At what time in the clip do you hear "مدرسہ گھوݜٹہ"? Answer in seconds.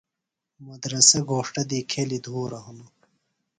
0.65-1.63